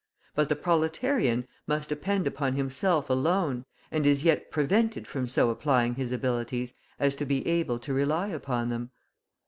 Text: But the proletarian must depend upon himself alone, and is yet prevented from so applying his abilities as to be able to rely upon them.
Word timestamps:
But 0.33 0.49
the 0.49 0.55
proletarian 0.55 1.47
must 1.67 1.89
depend 1.89 2.25
upon 2.25 2.55
himself 2.55 3.07
alone, 3.07 3.65
and 3.91 4.03
is 4.07 4.23
yet 4.23 4.49
prevented 4.49 5.05
from 5.05 5.27
so 5.27 5.51
applying 5.51 5.93
his 5.93 6.11
abilities 6.11 6.73
as 6.99 7.13
to 7.17 7.23
be 7.27 7.47
able 7.47 7.77
to 7.77 7.93
rely 7.93 8.29
upon 8.29 8.69
them. 8.69 8.89